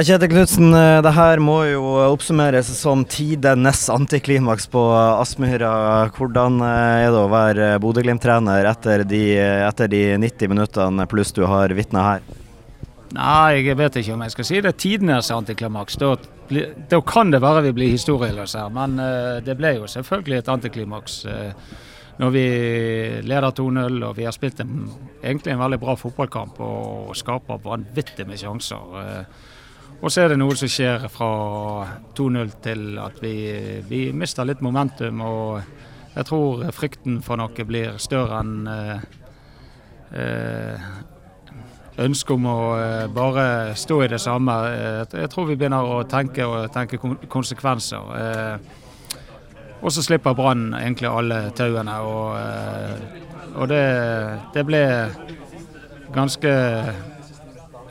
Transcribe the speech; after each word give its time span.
Kjetil 0.00 0.30
Knutsen, 0.32 0.70
det 1.04 1.10
her 1.12 1.40
må 1.44 1.58
jo 1.68 1.82
oppsummeres 2.06 2.70
som 2.78 3.02
tidenes 3.04 3.82
antiklimaks 3.92 4.64
på 4.72 4.80
Aspmyra. 4.96 5.72
Hvordan 6.16 6.56
er 6.64 7.10
det 7.10 7.18
å 7.20 7.26
være 7.28 7.66
Bodø-Glimt-trener 7.84 8.64
etter, 8.70 9.04
etter, 9.04 9.90
de 9.92 10.00
90 10.22 10.52
minuttene 10.54 11.04
pluss 11.10 11.34
du 11.36 11.42
har 11.44 11.74
vitna 11.76 12.06
her? 12.06 12.24
Nei, 13.12 13.60
jeg 13.66 13.76
vet 13.76 14.00
ikke 14.00 14.16
om 14.16 14.24
jeg 14.24 14.34
skal 14.38 14.48
si 14.48 14.62
det 14.64 14.74
tidenes 14.80 15.28
antiklimaks. 15.36 16.00
Da, 16.00 16.14
da, 16.48 17.02
kan 17.04 17.34
det 17.34 17.42
være 17.44 17.66
vi 17.68 17.76
blir 17.82 17.92
historieløse 17.92 18.64
her, 18.64 18.72
men 18.72 18.96
det 19.44 19.58
ble 19.60 19.76
jo 19.82 19.92
selvfølgelig 19.98 20.40
et 20.40 20.52
antiklimaks. 20.56 21.20
Når 22.24 22.36
vi 22.38 22.48
leder 23.28 23.52
2-0 23.52 24.00
og 24.00 24.16
vi 24.16 24.24
har 24.30 24.32
spilt 24.32 24.64
en, 24.64 24.84
egentlig 25.20 25.52
en 25.52 25.64
veldig 25.66 25.84
bra 25.84 26.00
fotballkamp 26.00 26.64
og 26.64 27.16
skaper 27.20 27.60
vanvittig 27.68 28.30
med 28.30 28.40
sjanser. 28.40 29.24
Og 30.00 30.08
så 30.08 30.22
er 30.22 30.32
det 30.32 30.38
noe 30.40 30.56
som 30.56 30.70
skjer 30.70 31.04
fra 31.12 31.30
2-0 32.16 32.52
til 32.64 32.98
at 33.02 33.18
vi, 33.20 33.34
vi, 33.88 34.00
mister 34.16 34.48
litt 34.48 34.62
momentum. 34.64 35.20
Og 35.20 35.60
jeg 36.14 36.26
tror 36.30 36.64
frykten 36.72 37.18
for 37.24 37.40
noe 37.40 37.66
blir 37.68 37.98
større 38.00 38.40
enn 38.40 38.58
eh, 38.70 39.08
eh 40.10 40.90
ønsket 42.00 42.32
om 42.32 42.46
å 42.48 42.60
eh, 42.80 43.08
bare 43.12 43.74
stå 43.76 43.98
i 44.06 44.08
det 44.08 44.20
samme. 44.22 44.54
Jeg 45.12 45.28
tror 45.28 45.50
vi 45.50 45.56
begynner 45.60 45.84
å 45.84 45.98
tenke 46.08 46.46
og 46.48 46.70
tenke 46.72 46.96
konsekvenser. 47.28 48.08
Og 49.82 49.92
så 49.92 50.04
slipper 50.04 50.36
Brann 50.36 50.70
egentlig 50.78 51.10
alle 51.10 51.42
tauene. 51.56 51.98
Og, 52.00 53.52
og 53.52 53.68
det, 53.68 53.84
det 54.54 54.64
ble 54.64 54.82
ganske 56.14 56.52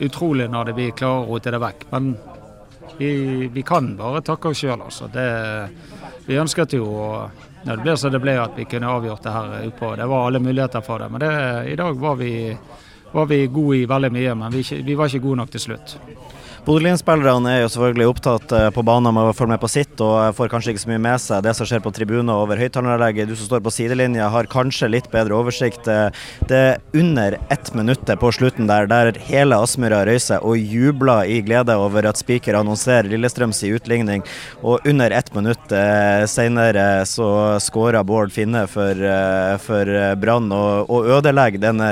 utrolig 0.00 0.48
når 0.50 0.72
vi 0.76 0.90
klarer 0.96 1.24
å 1.24 1.34
rote 1.34 1.52
det 1.54 1.60
vekk. 1.62 1.86
Men 1.92 2.10
vi, 2.98 3.10
vi 3.52 3.62
kan 3.66 3.92
bare 3.96 4.24
takke 4.24 4.52
oss 4.52 4.62
sjøl. 4.62 4.80
Altså. 4.80 5.08
vi 6.26 6.40
ønsket 6.40 6.76
jo 6.76 6.88
når 7.64 7.76
det 7.76 7.84
ble 7.84 7.96
så 8.00 8.08
det 8.08 8.20
ble, 8.22 8.36
at 8.40 8.56
vi 8.56 8.64
kunne 8.68 8.88
avgjort 8.88 9.24
det 9.26 9.34
her 9.34 9.66
utpå. 9.68 9.94
Det 10.00 10.06
var 10.08 10.26
alle 10.26 10.40
muligheter 10.40 10.84
for 10.84 11.02
det. 11.02 11.08
Men 11.12 11.20
det, 11.20 11.32
i 11.72 11.76
dag 11.76 11.98
var 12.00 12.16
vi, 12.16 12.32
var 13.12 13.30
vi 13.30 13.46
gode 13.46 13.80
i 13.82 13.86
veldig 13.90 14.12
mye, 14.14 14.36
men 14.42 14.54
vi, 14.54 14.64
vi 14.86 14.98
var 14.98 15.10
ikke 15.10 15.26
gode 15.26 15.42
nok 15.42 15.54
til 15.54 15.68
slutt. 15.68 15.98
Bodø-Glimt-spillerne 16.60 17.54
er 17.54 17.62
jo 17.62 17.70
selvfølgelig 17.72 18.06
opptatt 18.10 18.52
eh, 18.52 18.66
på 18.76 18.82
banen 18.84 19.14
med 19.16 19.30
å 19.30 19.32
følge 19.32 19.54
med 19.54 19.62
på 19.62 19.68
sitt, 19.72 19.94
og 20.04 20.34
får 20.36 20.50
kanskje 20.52 20.74
ikke 20.74 20.82
så 20.82 20.90
mye 20.90 21.00
med 21.06 21.22
seg 21.22 21.44
det 21.46 21.54
som 21.56 21.68
skjer 21.68 21.80
på 21.80 21.92
tribuner 21.96 22.36
over 22.36 22.60
høyttaleranlegget. 22.60 23.30
Du 23.30 23.32
som 23.38 23.48
står 23.48 23.62
på 23.64 23.72
sidelinja 23.72 24.26
har 24.28 24.48
kanskje 24.52 24.90
litt 24.92 25.08
bedre 25.08 25.38
oversikt. 25.38 25.88
Eh, 25.88 26.12
det 26.50 26.58
er 26.60 27.00
under 27.00 27.38
ett 27.48 27.70
minutt 27.72 28.04
på 28.04 28.32
slutten 28.36 28.68
der, 28.68 28.90
der 28.92 29.16
hele 29.30 29.56
Aspmyra 29.56 30.02
røyser 30.04 30.44
og 30.44 30.60
jubler 30.60 31.30
i 31.32 31.38
glede 31.46 31.78
over 31.80 32.10
at 32.10 32.20
Spiker 32.20 32.58
annonserer 32.60 33.08
Lillestrøms 33.08 33.62
utligning. 33.70 34.26
Og 34.60 34.84
under 34.84 35.16
ett 35.16 35.32
minutt 35.32 35.72
eh, 35.72 36.26
senere 36.28 37.06
så 37.08 37.30
skårer 37.64 38.04
Bård 38.04 38.36
Finne 38.36 38.66
for, 38.68 39.00
eh, 39.00 39.56
for 39.64 39.94
Brann 40.20 40.52
og, 40.52 40.92
og 40.92 41.08
ødelegger 41.16 41.64
denne 41.64 41.90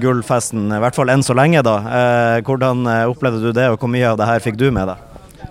gullfesten, 0.00 0.47
i 0.54 0.80
hvert 0.82 0.96
fall 0.96 1.12
enn 1.12 1.24
så 1.24 1.36
lenge, 1.36 1.62
da. 1.66 1.76
Eh, 1.98 2.40
hvordan 2.46 2.86
opplevde 3.10 3.42
du 3.44 3.52
det, 3.52 3.68
og 3.72 3.78
hvor 3.82 3.92
mye 3.92 4.14
av 4.14 4.18
det 4.20 4.28
her 4.30 4.44
fikk 4.44 4.58
du 4.60 4.70
med 4.72 4.90
deg? 4.92 5.08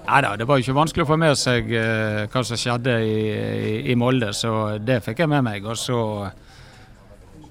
Nei 0.07 0.37
det 0.39 0.45
var 0.47 0.61
ikke 0.61 0.75
vanskelig 0.75 1.03
å 1.03 1.09
få 1.09 1.17
med 1.19 1.35
seg 1.35 1.71
eh, 1.75 2.25
hva 2.31 2.43
som 2.47 2.59
skjedde 2.59 2.93
i, 3.03 3.15
i, 3.91 3.95
Molde, 3.99 4.31
så 4.35 4.77
det 4.79 5.01
fikk 5.03 5.23
jeg 5.23 5.31
med 5.31 5.43
meg. 5.43 5.67
Og 5.67 5.75
så 5.79 5.99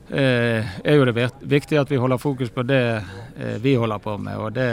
eh, 0.09 0.65
er 0.81 0.97
jo 0.97 1.05
det 1.09 1.29
viktig 1.45 1.77
at 1.81 1.93
vi 1.93 2.01
holder 2.01 2.21
fokus 2.21 2.53
på 2.53 2.65
det 2.65 2.81
eh, 2.97 3.59
vi 3.61 3.77
holder 3.77 4.01
på 4.01 4.17
med. 4.17 4.41
Og 4.41 4.57
det, 4.57 4.71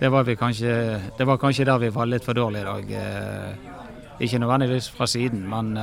det, 0.00 0.10
var 0.10 0.26
kanskje, 0.38 0.74
det, 1.18 1.28
var 1.30 1.38
kanskje, 1.38 1.68
der 1.70 1.78
vi 1.84 1.92
var 1.94 2.10
litt 2.10 2.26
for 2.26 2.34
dårlige 2.34 2.62
i 2.62 2.70
dag. 2.72 3.62
ikke 4.18 4.42
nødvendigvis 4.42 4.90
fra 4.90 5.06
siden, 5.06 5.46
men 5.46 5.76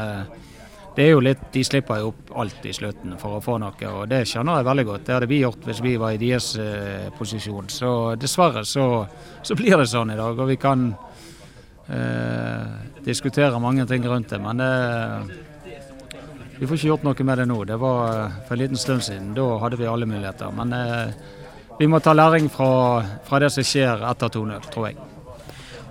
det 1.00 1.06
er 1.08 1.14
jo 1.14 1.20
litt, 1.24 1.44
De 1.54 1.62
slipper 1.64 2.02
jo 2.02 2.10
opp 2.12 2.32
alt 2.42 2.66
i 2.68 2.74
slutten 2.76 3.14
for 3.22 3.38
å 3.38 3.44
få 3.44 3.54
noe, 3.62 3.92
og 3.94 4.10
det 4.12 4.26
skjønner 4.28 4.60
jeg 4.60 4.68
veldig 4.68 4.84
godt. 4.90 5.06
Det 5.08 5.14
hadde 5.16 5.30
vi 5.32 5.38
gjort 5.40 5.68
hvis 5.70 5.80
vi 5.86 5.94
var 6.02 6.12
i 6.12 6.20
deres 6.20 6.50
eh, 6.60 7.06
posisjon. 7.16 7.70
Så 7.72 7.92
dessverre 8.20 8.66
så, 8.68 8.88
så, 9.40 9.56
blir 9.56 9.80
det 9.80 9.86
sånn 9.88 10.12
i 10.12 10.18
dag. 10.20 10.36
Og 10.36 10.50
vi 10.50 10.58
kan 10.60 10.90
eh, 11.88 12.66
diskutere 13.06 13.64
mange 13.64 13.88
ting 13.88 14.04
rundt 14.12 14.36
det, 14.36 14.42
men 14.44 14.60
det, 14.60 14.74
vi 16.60 16.68
får 16.68 16.82
ikke 16.82 16.90
gjort 16.90 17.08
noe 17.08 17.30
med 17.30 17.40
det 17.40 17.48
nå. 17.48 17.62
Det 17.72 17.80
var 17.80 18.02
eh, 18.18 18.40
for 18.50 18.58
en 18.58 18.64
liten 18.66 18.84
stund 18.84 19.08
siden. 19.08 19.32
Da 19.40 19.48
hadde 19.64 19.80
vi 19.80 19.88
alle 19.88 20.10
muligheter. 20.10 20.52
Men 20.52 20.76
eh, 20.76 21.14
vi 21.80 21.88
må 21.88 22.04
ta 22.04 22.12
læring 22.12 22.52
fra, 22.52 22.74
fra 23.24 23.40
det 23.40 23.54
som 23.56 23.64
skjer 23.64 24.04
etter 24.12 24.36
2-0, 24.36 24.68
tror 24.68 24.90
jeg. 24.90 25.00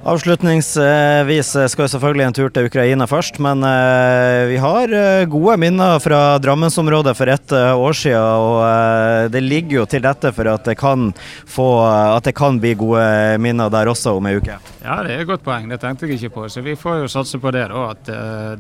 Avslutningsvis 0.07 1.49
skal 1.69 1.85
vi 1.85 1.91
selvfølgelig 1.91 2.25
en 2.29 2.37
tur 2.37 2.53
til 2.55 2.69
Ukraina 2.69 3.07
først, 3.11 3.41
men 3.43 3.65
eh, 3.67 4.45
vi 4.47 4.59
har 4.63 4.93
eh, 4.95 5.25
gode 5.27 5.57
minner 5.59 5.99
fra 6.01 6.39
Drammensområdet 6.39 7.17
for 7.19 7.33
ett 7.33 7.53
eh, 7.53 7.75
år 7.75 7.97
siden. 7.99 8.23
Og 8.23 9.33
det 9.35 9.43
ligger 9.43 9.81
jo 9.81 9.87
til 9.91 10.05
dette 10.07 10.31
for 10.37 10.53
at 10.53 10.71
det 10.71 10.77
kan, 10.79 11.11
få, 11.51 11.67
at 12.15 12.31
det 12.31 12.37
kan 12.39 12.61
bli 12.63 12.77
gode 12.79 13.03
minner 13.43 13.73
der 13.75 13.91
også 13.91 14.15
om 14.21 14.31
ei 14.31 14.39
uke. 14.39 14.61
Ja, 14.85 15.01
det 15.03 15.17
er 15.17 15.25
et 15.25 15.31
godt 15.33 15.45
poeng. 15.45 15.67
Det 15.73 15.81
tenkte 15.83 16.07
jeg 16.07 16.21
ikke 16.23 16.37
på. 16.39 16.47
Så 16.49 16.63
vi 16.63 16.79
får 16.79 17.03
jo 17.03 17.11
satse 17.19 17.43
på 17.43 17.53
det, 17.59 17.67
da. 17.73 17.89
At 17.91 18.13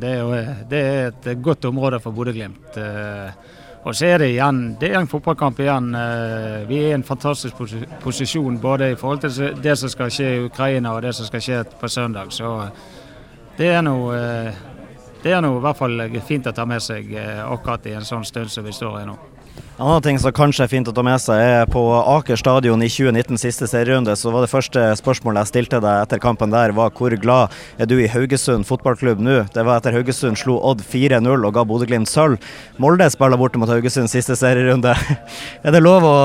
det 0.03 0.83
er 0.83 1.15
et 1.15 1.31
godt 1.43 1.71
område 1.71 2.03
for 2.03 2.17
Bodø-Glimt. 2.19 2.75
Og 3.89 3.97
så 3.97 4.05
er 4.05 4.19
det 4.21 4.35
igjen 4.35 4.75
det 4.77 4.91
er 4.91 4.99
en 5.01 5.09
fotballkamp 5.09 5.61
igjen. 5.65 5.95
Eh, 5.97 6.69
vi 6.69 6.83
er 6.83 6.91
i 6.91 6.97
en 6.99 7.05
fantastisk 7.07 7.57
posisjon 8.03 8.59
både 8.61 8.91
i 8.93 8.99
forhold 9.01 9.23
til 9.25 9.55
det 9.65 9.79
som 9.81 9.89
skal 9.89 10.13
skje 10.13 10.33
i 10.35 10.43
Ukraina 10.45 10.93
og 10.93 11.07
det 11.07 11.15
som 11.17 11.25
skal 11.25 11.41
skje 11.41 11.63
på 11.81 11.89
søndag. 11.89 12.29
Så 12.37 12.51
det 13.57 13.71
er 13.73 13.81
noe 13.87 14.19
eh, 14.19 14.61
det 15.23 15.33
er 15.33 15.41
noe 15.43 15.57
i 15.57 15.65
hvert 15.65 15.81
fall 15.81 16.05
fint 16.23 16.47
å 16.47 16.53
ta 16.55 16.69
med 16.69 16.85
seg 16.85 17.09
eh, 17.17 17.41
akkurat 17.43 17.89
i 17.89 17.97
en 17.97 18.05
sånn 18.07 18.29
stund 18.29 18.53
som 18.53 18.69
vi 18.69 18.77
står 18.77 19.01
i 19.01 19.07
nå. 19.09 19.17
En 19.79 19.87
annen 19.87 20.03
ting 20.03 20.17
som 20.19 20.33
kanskje 20.35 20.65
er 20.65 20.71
fint 20.73 20.89
å 20.91 20.93
ta 20.95 21.05
med 21.07 21.21
seg, 21.23 21.39
er 21.39 21.69
på 21.71 21.81
Aker 22.01 22.39
stadion 22.41 22.83
i 22.83 22.89
2019 22.91 23.39
siste 23.39 23.69
serierunde, 23.71 24.17
så 24.19 24.33
var 24.35 24.43
det 24.43 24.51
første 24.51 24.83
spørsmålet 24.99 25.45
jeg 25.45 25.51
stilte 25.53 25.79
deg 25.85 26.03
etter 26.03 26.19
kampen 26.23 26.51
der, 26.51 26.75
var 26.75 26.91
hvor 26.99 27.15
glad 27.15 27.55
er 27.79 27.87
du 27.87 27.95
i 28.01 28.09
Haugesund 28.11 28.67
fotballklubb 28.67 29.23
nå? 29.23 29.37
Det 29.55 29.63
var 29.67 29.79
etter 29.79 29.95
Haugesund 29.95 30.41
slo 30.41 30.57
Odd 30.67 30.83
4-0 30.83 31.31
og 31.31 31.55
ga 31.55 31.63
Bodø-Glimt 31.69 32.11
sølv. 32.11 32.43
Molde 32.83 33.07
spiller 33.15 33.39
borte 33.39 33.61
mot 33.63 33.71
Haugesund 33.71 34.11
siste 34.11 34.35
serierunde. 34.39 34.97
er 35.67 35.77
det 35.77 35.83
lov 35.85 36.07
å 36.07 36.17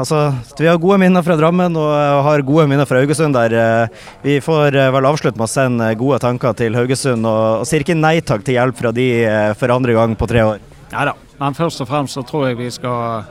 Altså, 0.00 0.20
vi 0.58 0.68
har 0.68 0.78
gode 0.80 1.00
minner 1.02 1.24
fra 1.26 1.34
Drammen 1.36 1.74
og 1.78 1.90
har 2.26 2.44
gode 2.46 2.66
minner 2.70 2.86
fra 2.88 3.02
Haugesund 3.02 3.36
der. 3.36 3.90
Vi 4.22 4.38
får 4.44 4.78
vel 4.94 5.08
avslutte 5.08 5.40
med 5.40 5.48
å 5.48 5.50
sende 5.50 5.90
gode 5.98 6.20
tanker 6.22 6.54
til 6.56 6.78
Haugesund 6.78 7.26
og, 7.26 7.62
og 7.62 7.68
sier 7.68 7.84
ikke 7.84 7.98
nei 7.98 8.20
takk 8.24 8.46
til 8.46 8.56
hjelp 8.56 8.78
fra 8.78 8.94
de 8.94 9.08
eh, 9.24 9.50
for 9.58 9.74
andre 9.74 9.96
gang 9.98 10.16
på 10.18 10.30
tre 10.30 10.46
år. 10.46 10.62
Ja 10.90 11.10
da, 11.10 11.14
men 11.40 11.56
først 11.56 11.80
og 11.80 11.88
fremst 11.88 12.18
så 12.18 12.24
tror 12.26 12.50
jeg 12.50 12.58
vi 12.60 12.70
skal 12.72 13.24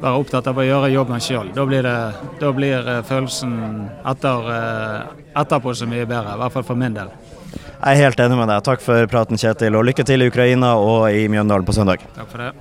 være 0.00 0.20
opptatt 0.22 0.46
av 0.48 0.58
å 0.58 0.64
gjøre 0.64 0.92
jobben 0.94 1.22
sjøl. 1.22 1.50
Da, 1.56 1.66
da, 2.40 2.52
blir 2.56 2.88
eh, 2.88 3.02
følelsen 3.06 3.56
etter, 4.12 4.48
eh, 4.54 5.26
etterpå 5.42 5.74
så 5.76 5.88
mye 5.90 6.06
bedre, 6.08 6.36
i 6.36 6.42
hvert 6.44 6.56
fall 6.56 6.66
for 6.70 6.80
min 6.80 6.96
del. 6.96 7.12
Jeg 7.80 7.96
er 7.96 8.02
helt 8.04 8.20
enig 8.20 8.36
med 8.36 8.50
deg. 8.52 8.64
Takk 8.64 8.84
for 8.84 9.10
praten, 9.10 9.40
Kjetil, 9.40 9.76
og 9.76 9.86
lykke 9.88 10.04
til 10.06 10.22
i 10.22 10.28
Ukraina 10.30 10.74
og 10.80 11.08
i 11.16 11.26
Mjøndalen 11.32 11.66
på 11.68 11.76
søndag. 11.76 12.04
Takk 12.16 12.28
for 12.32 12.44
det. 12.44 12.52